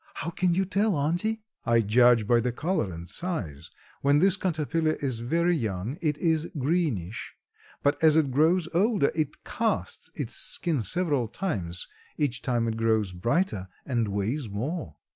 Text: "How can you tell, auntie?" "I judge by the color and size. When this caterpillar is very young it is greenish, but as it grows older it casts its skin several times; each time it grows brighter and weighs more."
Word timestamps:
"How 0.15 0.31
can 0.31 0.55
you 0.55 0.65
tell, 0.65 0.95
auntie?" 0.97 1.43
"I 1.63 1.81
judge 1.81 2.25
by 2.25 2.39
the 2.39 2.51
color 2.51 2.91
and 2.91 3.07
size. 3.07 3.69
When 4.01 4.17
this 4.17 4.35
caterpillar 4.35 4.93
is 4.93 5.19
very 5.19 5.55
young 5.55 5.99
it 6.01 6.17
is 6.17 6.49
greenish, 6.57 7.35
but 7.83 8.03
as 8.03 8.15
it 8.17 8.31
grows 8.31 8.67
older 8.73 9.11
it 9.13 9.43
casts 9.43 10.09
its 10.15 10.33
skin 10.33 10.81
several 10.81 11.27
times; 11.27 11.87
each 12.17 12.41
time 12.41 12.67
it 12.67 12.77
grows 12.77 13.11
brighter 13.13 13.67
and 13.85 14.07
weighs 14.07 14.49
more." 14.49 14.95